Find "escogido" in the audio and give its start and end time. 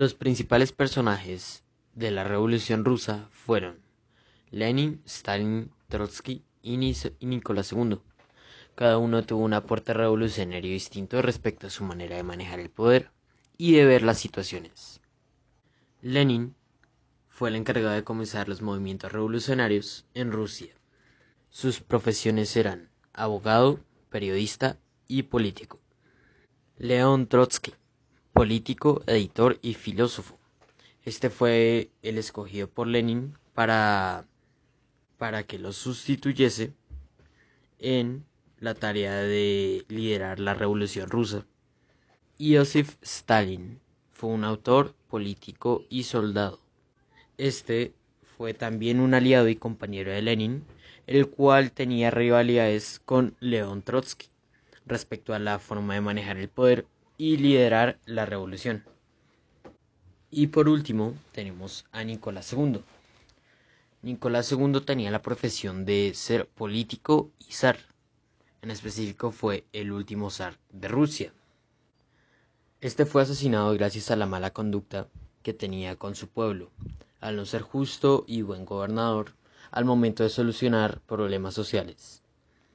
32.18-32.68